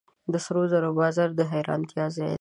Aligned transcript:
د 0.31 0.33
سرو 0.45 0.63
زرو 0.71 0.89
بازار 0.99 1.29
د 1.39 1.41
حیرانتیا 1.51 2.05
ځای 2.15 2.23
دی. 2.27 2.29